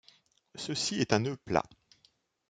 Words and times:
Ceci 0.55 0.95
est 0.99 1.13
un 1.13 1.19
nœud 1.19 1.37
plat 1.37 1.61